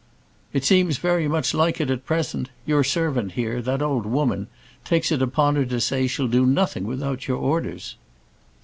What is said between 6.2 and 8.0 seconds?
do nothing without your orders."